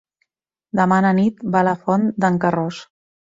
Demà 0.79 0.97
na 1.05 1.11
Nit 1.17 1.43
va 1.57 1.61
a 1.61 1.67
la 1.69 1.75
Font 1.83 2.09
d'en 2.25 2.41
Carròs. 2.47 2.81